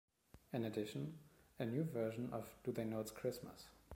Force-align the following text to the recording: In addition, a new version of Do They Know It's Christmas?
In 0.51 0.63
addition, 0.65 1.19
a 1.59 1.65
new 1.65 1.83
version 1.83 2.31
of 2.33 2.49
Do 2.63 2.71
They 2.71 2.85
Know 2.85 3.01
It's 3.01 3.11
Christmas? 3.11 3.67